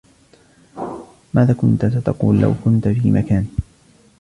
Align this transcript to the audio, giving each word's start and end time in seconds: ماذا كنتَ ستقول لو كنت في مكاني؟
ماذا 1.33 1.53
كنتَ 1.53 1.85
ستقول 1.85 2.39
لو 2.39 2.53
كنت 2.65 2.87
في 2.87 3.11
مكاني؟ 3.11 3.47